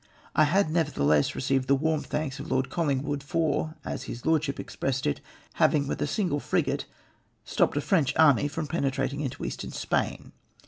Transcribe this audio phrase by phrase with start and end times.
[0.35, 5.05] I had nevertheless received the vv^arm thanks of Lord Colhngwood for— as his Lordship expressed
[5.05, 5.21] it—
[5.61, 6.85] having Avith a single frigate
[7.45, 10.31] stopped a French army from penetrating into Eastern Spain.